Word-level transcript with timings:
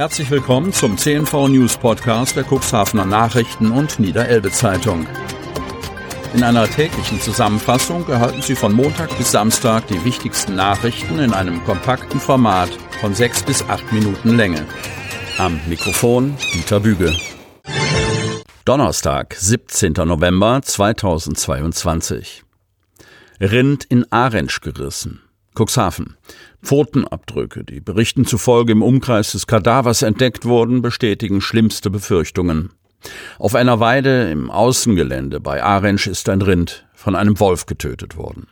Herzlich 0.00 0.30
willkommen 0.30 0.72
zum 0.72 0.96
CNV 0.96 1.48
News 1.48 1.76
Podcast 1.76 2.34
der 2.34 2.46
Cuxhavener 2.50 3.04
Nachrichten 3.04 3.70
und 3.70 4.00
Niederelbe 4.00 4.50
Zeitung. 4.50 5.06
In 6.32 6.42
einer 6.42 6.66
täglichen 6.66 7.20
Zusammenfassung 7.20 8.08
erhalten 8.08 8.40
Sie 8.40 8.54
von 8.54 8.72
Montag 8.72 9.14
bis 9.18 9.32
Samstag 9.32 9.88
die 9.88 10.02
wichtigsten 10.02 10.54
Nachrichten 10.54 11.18
in 11.18 11.34
einem 11.34 11.62
kompakten 11.64 12.18
Format 12.18 12.70
von 13.02 13.14
sechs 13.14 13.42
bis 13.42 13.62
acht 13.68 13.92
Minuten 13.92 14.38
Länge. 14.38 14.64
Am 15.36 15.60
Mikrofon 15.66 16.34
Dieter 16.54 16.80
Büge. 16.80 17.14
Donnerstag, 18.64 19.34
17. 19.38 19.92
November 19.92 20.62
2022. 20.62 22.42
Rind 23.38 23.84
in 23.84 24.10
Arensch 24.10 24.62
gerissen. 24.62 25.20
Cuxhaven. 25.60 26.16
Pfotenabdrücke, 26.62 27.64
die 27.64 27.80
Berichten 27.80 28.24
zufolge 28.24 28.72
im 28.72 28.82
Umkreis 28.82 29.32
des 29.32 29.46
Kadavers 29.46 30.00
entdeckt 30.00 30.46
wurden, 30.46 30.80
bestätigen 30.80 31.42
schlimmste 31.42 31.90
Befürchtungen. 31.90 32.70
Auf 33.38 33.54
einer 33.54 33.78
Weide 33.78 34.30
im 34.30 34.50
Außengelände 34.50 35.38
bei 35.38 35.62
Arensch 35.62 36.06
ist 36.06 36.30
ein 36.30 36.40
Rind 36.40 36.86
von 36.94 37.14
einem 37.14 37.38
Wolf 37.40 37.66
getötet 37.66 38.16
worden. 38.16 38.46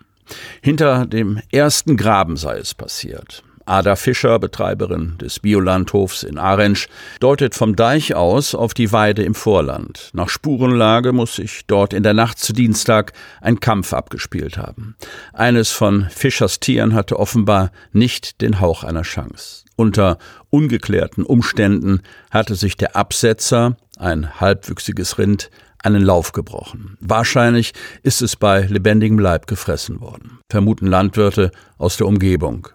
Hinter 0.61 1.07
dem 1.07 1.41
ersten 1.51 1.97
Graben 1.97 2.37
sei 2.37 2.59
es 2.59 2.75
passiert. 2.75 3.43
Ada 3.69 3.97
Fischer, 3.97 4.39
Betreiberin 4.39 5.19
des 5.19 5.41
Biolandhofs 5.41 6.23
in 6.23 6.39
Arensch, 6.39 6.89
deutet 7.21 7.55
vom 7.55 7.77
Deich 7.77 8.15
aus 8.15 8.55
auf 8.55 8.73
die 8.73 8.93
Weide 8.93 9.23
im 9.23 9.35
Vorland. 9.35 10.11
Nach 10.15 10.31
Spurenlage 10.31 11.13
muss 11.13 11.37
sich 11.37 11.67
dort 11.67 11.93
in 11.93 12.03
der 12.03 12.15
Nacht 12.15 12.39
zu 12.39 12.55
Dienstag 12.55 13.13
ein 13.43 13.61
Kampf 13.61 13.93
abgespielt 13.93 14.57
haben. 14.57 14.97
Eines 15.35 15.71
von 15.71 16.07
Fischers 16.09 16.61
Tieren 16.61 16.95
hatte 16.95 17.19
offenbar 17.19 17.71
nicht 17.93 18.41
den 18.41 18.61
Hauch 18.61 18.85
einer 18.85 19.03
Chance. 19.03 19.65
Unter 19.77 20.19
ungeklärten 20.51 21.23
Umständen 21.23 22.01
hatte 22.31 22.55
sich 22.55 22.77
der 22.77 22.97
Absetzer, 22.97 23.77
ein 23.99 24.41
halbwüchsiges 24.41 25.19
Rind, 25.19 25.51
einen 25.83 26.03
Lauf 26.03 26.33
gebrochen. 26.33 26.97
Wahrscheinlich 27.01 27.73
ist 28.03 28.23
es 28.23 28.37
bei 28.37 28.63
lebendigem 28.63 29.19
Leib 29.19 29.47
gefressen 29.47 30.01
worden, 30.01 30.39
vermuten 30.51 30.87
Landwirte 30.87 31.51
aus 31.77 31.97
der 31.97 32.07
Umgebung. 32.07 32.69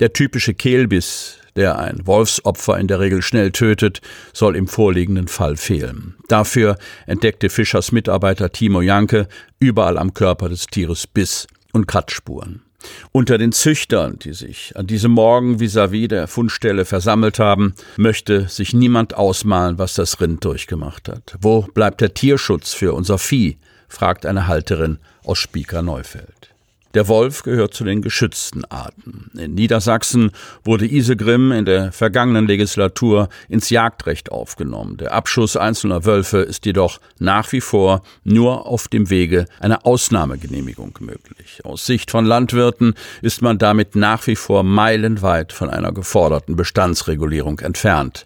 Der 0.00 0.12
typische 0.12 0.54
Kehlbiss, 0.54 1.38
der 1.56 1.78
ein 1.78 2.06
Wolfsopfer 2.06 2.78
in 2.78 2.88
der 2.88 3.00
Regel 3.00 3.22
schnell 3.22 3.52
tötet, 3.52 4.00
soll 4.32 4.56
im 4.56 4.66
vorliegenden 4.66 5.28
Fall 5.28 5.56
fehlen. 5.56 6.16
Dafür 6.28 6.76
entdeckte 7.06 7.48
Fischers 7.48 7.92
Mitarbeiter 7.92 8.50
Timo 8.50 8.80
Janke 8.80 9.28
überall 9.60 9.98
am 9.98 10.14
Körper 10.14 10.48
des 10.48 10.66
Tieres 10.66 11.06
Biss 11.06 11.46
und 11.72 11.86
Kratzspuren. 11.86 12.63
Unter 13.12 13.38
den 13.38 13.52
Züchtern, 13.52 14.18
die 14.18 14.32
sich 14.32 14.76
an 14.76 14.86
diesem 14.86 15.12
Morgen 15.12 15.58
vis-à-vis 15.58 16.04
-vis 16.04 16.08
der 16.08 16.28
Fundstelle 16.28 16.84
versammelt 16.84 17.38
haben, 17.38 17.74
möchte 17.96 18.48
sich 18.48 18.72
niemand 18.74 19.14
ausmalen, 19.14 19.78
was 19.78 19.94
das 19.94 20.20
Rind 20.20 20.44
durchgemacht 20.44 21.08
hat. 21.08 21.36
Wo 21.40 21.62
bleibt 21.62 22.00
der 22.00 22.14
Tierschutz 22.14 22.72
für 22.72 22.94
unser 22.94 23.18
Vieh? 23.18 23.58
fragt 23.88 24.26
eine 24.26 24.46
Halterin 24.48 24.98
aus 25.24 25.38
Spieker 25.38 25.82
Neufeld. 25.82 26.53
Der 26.94 27.08
Wolf 27.08 27.42
gehört 27.42 27.74
zu 27.74 27.82
den 27.82 28.02
geschützten 28.02 28.64
Arten. 28.66 29.28
In 29.36 29.54
Niedersachsen 29.54 30.30
wurde 30.62 30.86
Isegrim 30.86 31.50
in 31.50 31.64
der 31.64 31.90
vergangenen 31.90 32.46
Legislatur 32.46 33.28
ins 33.48 33.68
Jagdrecht 33.70 34.30
aufgenommen. 34.30 34.96
Der 34.98 35.12
Abschuss 35.12 35.56
einzelner 35.56 36.04
Wölfe 36.04 36.38
ist 36.38 36.66
jedoch 36.66 37.00
nach 37.18 37.50
wie 37.50 37.60
vor 37.60 38.02
nur 38.22 38.68
auf 38.68 38.86
dem 38.86 39.10
Wege 39.10 39.46
einer 39.58 39.84
Ausnahmegenehmigung 39.84 40.96
möglich. 41.00 41.62
Aus 41.64 41.84
Sicht 41.84 42.12
von 42.12 42.24
Landwirten 42.24 42.94
ist 43.22 43.42
man 43.42 43.58
damit 43.58 43.96
nach 43.96 44.24
wie 44.28 44.36
vor 44.36 44.62
meilenweit 44.62 45.52
von 45.52 45.70
einer 45.70 45.90
geforderten 45.90 46.54
Bestandsregulierung 46.54 47.58
entfernt. 47.58 48.24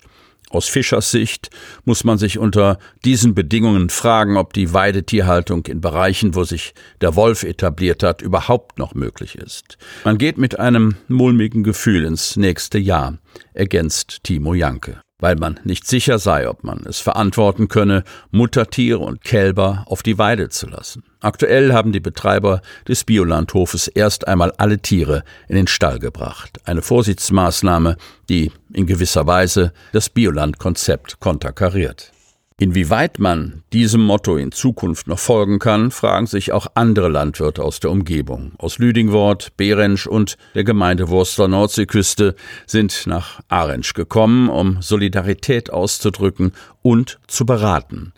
Aus 0.50 0.66
Fischers 0.66 1.10
Sicht 1.10 1.50
muss 1.84 2.04
man 2.04 2.16
sich 2.16 2.38
unter 2.38 2.78
diesen 3.04 3.34
Bedingungen 3.34 3.90
fragen, 3.90 4.36
ob 4.36 4.52
die 4.52 4.72
Weidetierhaltung 4.72 5.66
in 5.66 5.80
Bereichen, 5.80 6.34
wo 6.34 6.44
sich 6.44 6.74
der 7.00 7.16
Wolf 7.16 7.42
etabliert 7.42 8.02
hat, 8.02 8.22
überhaupt 8.22 8.78
noch 8.78 8.94
möglich 8.94 9.34
ist. 9.34 9.76
Man 10.04 10.16
geht 10.16 10.38
mit 10.38 10.58
einem 10.58 10.96
mulmigen 11.08 11.64
Gefühl 11.64 12.04
ins 12.04 12.36
nächste 12.36 12.78
Jahr, 12.78 13.18
ergänzt 13.52 14.20
Timo 14.24 14.54
Janke 14.54 15.00
weil 15.20 15.36
man 15.36 15.58
nicht 15.64 15.86
sicher 15.86 16.18
sei, 16.18 16.48
ob 16.48 16.62
man 16.62 16.84
es 16.86 17.00
verantworten 17.00 17.68
könne, 17.68 18.04
Muttertiere 18.30 18.98
und 18.98 19.22
Kälber 19.24 19.84
auf 19.86 20.02
die 20.02 20.18
Weide 20.18 20.48
zu 20.48 20.68
lassen. 20.68 21.02
Aktuell 21.20 21.72
haben 21.72 21.90
die 21.92 22.00
Betreiber 22.00 22.62
des 22.86 23.02
Biolandhofes 23.04 23.88
erst 23.88 24.28
einmal 24.28 24.52
alle 24.58 24.78
Tiere 24.78 25.24
in 25.48 25.56
den 25.56 25.66
Stall 25.66 25.98
gebracht. 25.98 26.60
Eine 26.64 26.82
Vorsichtsmaßnahme, 26.82 27.96
die 28.28 28.52
in 28.72 28.86
gewisser 28.86 29.26
Weise 29.26 29.72
das 29.92 30.08
Biolandkonzept 30.08 31.18
konterkariert. 31.18 32.12
Inwieweit 32.60 33.20
man 33.20 33.62
diesem 33.72 34.00
Motto 34.00 34.36
in 34.36 34.50
Zukunft 34.50 35.06
noch 35.06 35.20
folgen 35.20 35.60
kann, 35.60 35.92
fragen 35.92 36.26
sich 36.26 36.50
auch 36.50 36.66
andere 36.74 37.08
Landwirte 37.08 37.62
aus 37.62 37.78
der 37.78 37.92
Umgebung. 37.92 38.50
Aus 38.58 38.78
Lüdingwort, 38.78 39.56
Behrensch 39.56 40.08
und 40.08 40.36
der 40.56 40.64
Gemeinde 40.64 41.08
Wurster 41.08 41.46
Nordseeküste 41.46 42.34
sind 42.66 43.06
nach 43.06 43.38
Arensch 43.46 43.94
gekommen, 43.94 44.48
um 44.48 44.82
Solidarität 44.82 45.70
auszudrücken 45.70 46.50
und 46.82 47.20
zu 47.28 47.46
beraten. 47.46 48.12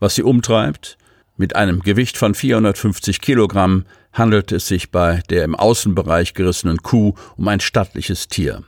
Was 0.00 0.16
sie 0.16 0.24
umtreibt? 0.24 0.98
Mit 1.36 1.54
einem 1.54 1.78
Gewicht 1.78 2.16
von 2.16 2.34
450 2.34 3.20
Kilogramm 3.20 3.84
handelt 4.12 4.50
es 4.50 4.66
sich 4.66 4.90
bei 4.90 5.22
der 5.30 5.44
im 5.44 5.54
Außenbereich 5.54 6.34
gerissenen 6.34 6.78
Kuh 6.78 7.14
um 7.36 7.46
ein 7.46 7.60
stattliches 7.60 8.26
Tier. 8.26 8.64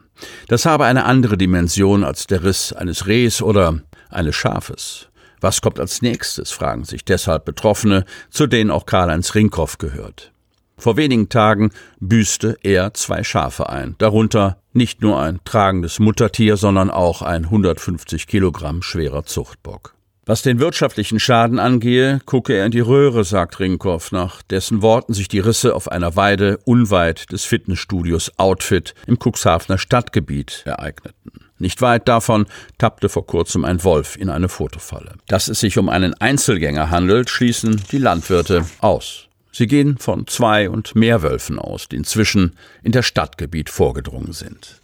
Das 0.47 0.67
habe 0.67 0.85
eine 0.85 1.05
andere 1.05 1.37
Dimension 1.37 2.05
als 2.05 2.29
der 2.29 2.45
Riss 2.45 2.73
eines 2.73 3.09
Rehs 3.09 3.43
oder 3.43 3.81
eines 4.09 4.37
Schafes. 4.37 5.09
Was 5.41 5.61
kommt 5.61 5.81
als 5.81 6.03
nächstes, 6.03 6.51
fragen 6.51 6.85
sich 6.85 7.05
deshalb 7.05 7.45
Betroffene, 7.45 8.05
zu 8.31 8.47
denen 8.47 8.71
auch 8.71 8.87
Karl-Heinz 8.87 9.35
Rinkhoff 9.35 9.79
gehört. 9.79 10.33
Vor 10.79 10.97
wenigen 10.97 11.29
Tagen 11.29 11.71
büßte 12.01 12.59
er 12.63 12.93
zwei 12.93 13.25
Schafe 13.25 13.71
ein, 13.71 13.95
darunter 13.99 14.59
nicht 14.73 15.01
nur 15.01 15.21
ein 15.21 15.41
tragendes 15.45 15.99
Muttertier, 15.99 16.57
sondern 16.59 16.91
auch 16.91 17.23
ein 17.23 17.45
150 17.45 18.27
Kilogramm 18.27 18.83
schwerer 18.83 19.25
Zuchtbock. 19.25 19.95
Was 20.29 20.43
den 20.43 20.59
wirtschaftlichen 20.59 21.21
Schaden 21.21 21.61
angehe, 21.61 22.19
gucke 22.27 22.53
er 22.53 22.67
in 22.67 22.73
die 22.73 22.81
Röhre, 22.81 23.23
sagt 23.25 23.61
Rinkhoff, 23.61 24.11
nach 24.11 24.43
dessen 24.43 24.83
Worten 24.83 25.15
sich 25.15 25.29
die 25.29 25.39
Risse 25.39 25.75
auf 25.75 25.91
einer 25.91 26.17
Weide 26.17 26.59
unweit 26.65 27.31
des 27.31 27.45
Fitnessstudios 27.45 28.33
Outfit 28.37 28.95
im 29.07 29.19
Cuxhavener 29.19 29.79
Stadtgebiet 29.79 30.65
ereigneten. 30.67 31.46
Nicht 31.59 31.81
weit 31.81 32.09
davon 32.09 32.47
tappte 32.79 33.09
vor 33.09 33.27
kurzem 33.27 33.65
ein 33.65 33.83
Wolf 33.83 34.17
in 34.17 34.29
eine 34.29 34.49
Fotofalle. 34.49 35.15
Dass 35.27 35.49
es 35.49 35.61
sich 35.61 35.79
um 35.79 35.89
einen 35.89 36.15
Einzelgänger 36.15 36.91
handelt, 36.91 37.31
schließen 37.31 37.83
die 37.91 37.99
Landwirte 37.99 38.67
aus. 38.81 39.27
Sie 39.53 39.67
gehen 39.67 39.97
von 39.97 40.27
zwei 40.27 40.69
und 40.69 40.95
mehr 40.95 41.23
Wölfen 41.23 41.59
aus, 41.59 41.89
die 41.89 41.97
inzwischen 41.97 42.57
in 42.83 42.93
das 42.93 43.07
Stadtgebiet 43.07 43.71
vorgedrungen 43.71 44.33
sind. 44.33 44.83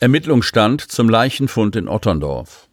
Ermittlungsstand 0.00 0.80
zum 0.80 1.10
Leichenfund 1.10 1.76
in 1.76 1.88
Otterndorf. 1.88 2.65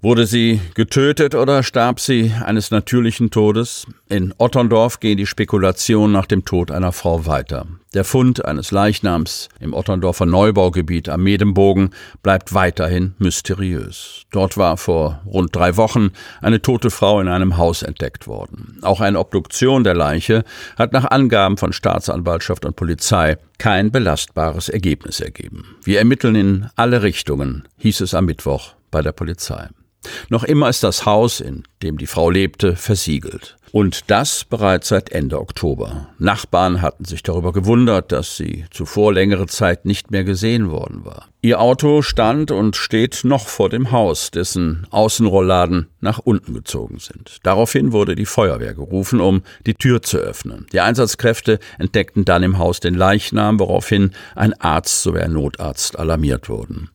Wurde 0.00 0.28
sie 0.28 0.60
getötet 0.74 1.34
oder 1.34 1.64
starb 1.64 1.98
sie 1.98 2.32
eines 2.44 2.70
natürlichen 2.70 3.30
Todes? 3.30 3.84
In 4.08 4.32
Otterndorf 4.38 5.00
gehen 5.00 5.16
die 5.16 5.26
Spekulationen 5.26 6.12
nach 6.12 6.26
dem 6.26 6.44
Tod 6.44 6.70
einer 6.70 6.92
Frau 6.92 7.26
weiter. 7.26 7.66
Der 7.94 8.04
Fund 8.04 8.44
eines 8.44 8.70
Leichnams 8.70 9.48
im 9.58 9.74
Otterndorfer 9.74 10.24
Neubaugebiet 10.24 11.08
am 11.08 11.24
Medembogen 11.24 11.90
bleibt 12.22 12.54
weiterhin 12.54 13.14
mysteriös. 13.18 14.22
Dort 14.30 14.56
war 14.56 14.76
vor 14.76 15.20
rund 15.26 15.56
drei 15.56 15.76
Wochen 15.76 16.10
eine 16.40 16.62
tote 16.62 16.90
Frau 16.90 17.20
in 17.20 17.26
einem 17.26 17.56
Haus 17.56 17.82
entdeckt 17.82 18.28
worden. 18.28 18.78
Auch 18.82 19.00
eine 19.00 19.18
Obduktion 19.18 19.82
der 19.82 19.94
Leiche 19.94 20.44
hat 20.76 20.92
nach 20.92 21.10
Angaben 21.10 21.56
von 21.56 21.72
Staatsanwaltschaft 21.72 22.64
und 22.64 22.76
Polizei 22.76 23.36
kein 23.58 23.90
belastbares 23.90 24.68
Ergebnis 24.68 25.18
ergeben. 25.18 25.74
Wir 25.82 25.98
ermitteln 25.98 26.36
in 26.36 26.70
alle 26.76 27.02
Richtungen, 27.02 27.66
hieß 27.78 28.02
es 28.02 28.14
am 28.14 28.26
Mittwoch 28.26 28.74
bei 28.92 29.02
der 29.02 29.10
Polizei. 29.10 29.70
Noch 30.28 30.44
immer 30.44 30.68
ist 30.68 30.82
das 30.82 31.06
Haus, 31.06 31.40
in 31.40 31.64
dem 31.82 31.98
die 31.98 32.06
Frau 32.06 32.30
lebte, 32.30 32.76
versiegelt. 32.76 33.58
Und 33.72 34.10
das 34.10 34.44
bereits 34.44 34.88
seit 34.88 35.10
Ende 35.10 35.40
Oktober. 35.40 36.08
Nachbarn 36.18 36.80
hatten 36.80 37.04
sich 37.04 37.22
darüber 37.22 37.52
gewundert, 37.52 38.12
dass 38.12 38.36
sie 38.36 38.64
zuvor 38.70 39.12
längere 39.12 39.46
Zeit 39.46 39.84
nicht 39.84 40.10
mehr 40.10 40.24
gesehen 40.24 40.70
worden 40.70 41.04
war. 41.04 41.26
Ihr 41.40 41.60
Auto 41.60 42.02
stand 42.02 42.50
und 42.50 42.76
steht 42.76 43.20
noch 43.24 43.46
vor 43.46 43.68
dem 43.68 43.90
Haus, 43.90 44.30
dessen 44.30 44.86
Außenrollladen 44.90 45.88
nach 46.00 46.18
unten 46.18 46.54
gezogen 46.54 46.98
sind. 46.98 47.38
Daraufhin 47.42 47.92
wurde 47.92 48.16
die 48.16 48.26
Feuerwehr 48.26 48.74
gerufen, 48.74 49.20
um 49.20 49.42
die 49.66 49.74
Tür 49.74 50.02
zu 50.02 50.18
öffnen. 50.18 50.66
Die 50.72 50.80
Einsatzkräfte 50.80 51.58
entdeckten 51.78 52.24
dann 52.24 52.42
im 52.42 52.58
Haus 52.58 52.80
den 52.80 52.94
Leichnam, 52.94 53.60
woraufhin 53.60 54.12
ein 54.34 54.58
Arzt 54.60 55.02
sowie 55.02 55.20
ein 55.20 55.32
Notarzt 55.32 55.98
alarmiert 55.98 56.48
wurden. 56.48 56.90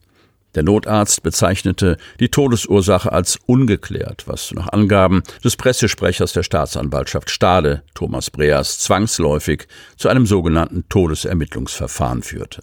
Der 0.56 0.64
Notarzt 0.64 1.24
bezeichnete 1.24 1.98
die 2.20 2.30
Todesursache 2.30 3.12
als 3.12 3.40
ungeklärt, 3.46 4.24
was 4.28 4.52
nach 4.52 4.70
Angaben 4.70 5.24
des 5.44 5.56
Pressesprechers 5.56 6.34
der 6.34 6.44
Staatsanwaltschaft 6.44 7.30
Stade, 7.30 7.84
Thomas 7.96 8.30
Breas, 8.30 8.80
zwangsläufig 8.80 9.68
zu 9.98 10.10
einem 10.10 10.26
sogenannten 10.26 10.88
Todesermittlungsverfahren 10.90 12.22
führte. 12.22 12.62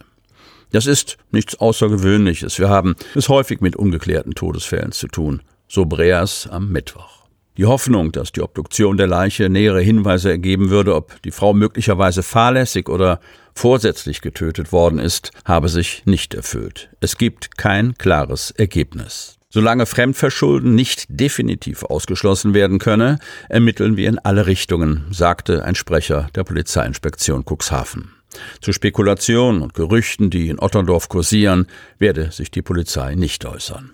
Das 0.73 0.87
ist 0.87 1.17
nichts 1.33 1.59
Außergewöhnliches. 1.59 2.59
Wir 2.61 2.69
haben 2.69 2.95
es 3.17 3.29
häufig 3.29 3.61
mit 3.61 3.75
ungeklärten 3.75 4.35
Todesfällen 4.35 4.93
zu 4.93 5.09
tun. 5.09 5.43
So 5.67 5.85
Breas 5.85 6.49
am 6.49 6.71
Mittwoch. 6.71 7.20
Die 7.57 7.67
Hoffnung, 7.67 8.13
dass 8.13 8.33
die 8.33 8.43
Obduktion 8.43 8.97
der 8.97 9.07
Leiche 9.07 9.49
nähere 9.49 9.81
Hinweise 9.81 10.31
ergeben 10.31 10.71
würde, 10.71 10.95
ob 10.95 11.21
die 11.23 11.31
Frau 11.31 11.53
möglicherweise 11.53 12.23
fahrlässig 12.23 12.89
oder 12.89 13.21
vorsätzlich 13.55 14.21
getötet 14.21 14.73
worden 14.73 14.99
ist, 14.99 15.33
habe 15.45 15.69
sich 15.69 16.03
nicht 16.07 16.35
erfüllt. 16.35 16.91
Es 17.01 17.19
gibt 17.19 17.59
kein 17.59 17.99
klares 17.99 18.51
Ergebnis. 18.53 19.37
Solange 19.53 19.87
Fremdverschulden 19.87 20.77
nicht 20.77 21.07
definitiv 21.09 21.83
ausgeschlossen 21.83 22.55
werden 22.55 22.79
könne, 22.79 23.19
ermitteln 23.49 23.97
wir 23.97 24.09
in 24.09 24.21
alle 24.21 24.47
Richtungen, 24.47 25.07
sagte 25.11 25.65
ein 25.65 25.75
Sprecher 25.75 26.29
der 26.37 26.45
Polizeiinspektion 26.45 27.45
Cuxhaven. 27.45 28.13
Zu 28.61 28.73
Spekulationen 28.73 29.61
und 29.63 29.75
Gerüchten, 29.75 30.31
die 30.31 30.51
in 30.51 30.61
Otterndorf 30.61 31.09
kursieren, 31.09 31.67
werde 31.99 32.31
sich 32.31 32.53
die 32.53 32.63
Polizei 32.63 33.17
nicht 33.17 33.45
äußern. 33.45 33.91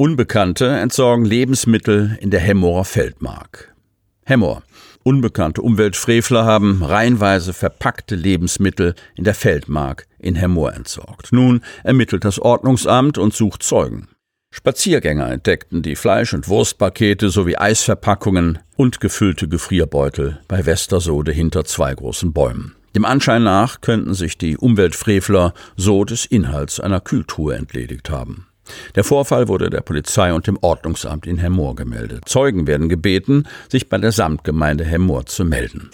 Unbekannte 0.00 0.68
entsorgen 0.68 1.24
Lebensmittel 1.24 2.16
in 2.20 2.30
der 2.30 2.38
Hemmorer 2.38 2.84
Feldmark. 2.84 3.74
Hemmor. 4.24 4.62
Unbekannte 5.02 5.60
Umweltfrevler 5.60 6.44
haben 6.44 6.84
reihenweise 6.84 7.52
verpackte 7.52 8.14
Lebensmittel 8.14 8.94
in 9.16 9.24
der 9.24 9.34
Feldmark 9.34 10.06
in 10.20 10.36
Hemmoor 10.36 10.72
entsorgt. 10.72 11.32
Nun 11.32 11.62
ermittelt 11.82 12.24
das 12.24 12.38
Ordnungsamt 12.38 13.18
und 13.18 13.34
sucht 13.34 13.64
Zeugen. 13.64 14.06
Spaziergänger 14.52 15.32
entdeckten 15.32 15.82
die 15.82 15.96
Fleisch- 15.96 16.32
und 16.32 16.46
Wurstpakete 16.46 17.28
sowie 17.28 17.56
Eisverpackungen 17.56 18.60
und 18.76 19.00
gefüllte 19.00 19.48
Gefrierbeutel 19.48 20.38
bei 20.46 20.64
Westersode 20.64 21.32
hinter 21.32 21.64
zwei 21.64 21.92
großen 21.92 22.32
Bäumen. 22.32 22.76
Dem 22.94 23.04
Anschein 23.04 23.42
nach 23.42 23.80
könnten 23.80 24.14
sich 24.14 24.38
die 24.38 24.56
Umweltfrevler 24.56 25.54
so 25.76 26.04
des 26.04 26.24
Inhalts 26.24 26.78
einer 26.78 27.00
Kühltruhe 27.00 27.56
entledigt 27.56 28.10
haben. 28.10 28.47
Der 28.94 29.04
Vorfall 29.04 29.48
wurde 29.48 29.70
der 29.70 29.80
Polizei 29.80 30.32
und 30.32 30.46
dem 30.46 30.58
Ordnungsamt 30.60 31.26
in 31.26 31.38
Hemmoor 31.38 31.76
gemeldet. 31.76 32.24
Zeugen 32.26 32.66
werden 32.66 32.88
gebeten, 32.88 33.44
sich 33.68 33.88
bei 33.88 33.98
der 33.98 34.12
Samtgemeinde 34.12 34.84
Hemmoor 34.84 35.26
zu 35.26 35.44
melden. 35.44 35.90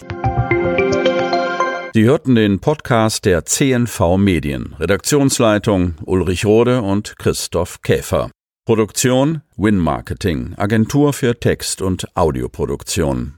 Sie 1.93 2.03
hörten 2.03 2.35
den 2.35 2.59
Podcast 2.59 3.23
der 3.23 3.45
CNV 3.45 4.17
Medien. 4.17 4.75
Redaktionsleitung 4.79 5.95
Ulrich 6.03 6.45
Rode 6.45 6.81
und 6.81 7.17
Christoph 7.17 7.81
Käfer. 7.81 8.29
Produktion 8.65 9.41
Win 9.57 9.77
Marketing, 9.77 10.55
Agentur 10.57 11.13
für 11.13 11.39
Text- 11.39 11.81
und 11.81 12.07
Audioproduktion. 12.15 13.33